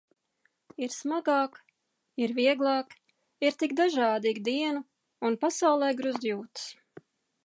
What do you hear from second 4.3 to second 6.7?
ik dienu un pasaulē gruzd jūtas.